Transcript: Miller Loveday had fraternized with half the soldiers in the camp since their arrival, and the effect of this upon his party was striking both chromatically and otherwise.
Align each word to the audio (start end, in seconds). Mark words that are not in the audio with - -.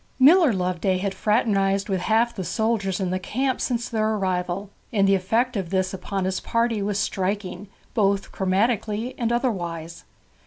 Miller 0.17 0.51
Loveday 0.51 0.97
had 0.97 1.13
fraternized 1.13 1.87
with 1.87 1.99
half 2.01 2.33
the 2.35 2.43
soldiers 2.43 2.99
in 2.99 3.11
the 3.11 3.19
camp 3.19 3.61
since 3.61 3.87
their 3.87 4.15
arrival, 4.15 4.71
and 4.91 5.07
the 5.07 5.13
effect 5.13 5.55
of 5.55 5.69
this 5.69 5.93
upon 5.93 6.25
his 6.25 6.39
party 6.39 6.81
was 6.81 6.97
striking 6.97 7.67
both 7.93 8.31
chromatically 8.31 9.13
and 9.19 9.31
otherwise. 9.31 10.03